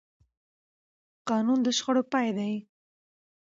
قانون 1.29 1.59
د 1.63 1.67
شخړو 1.77 2.01
پای 2.11 2.29
دی 2.37 2.53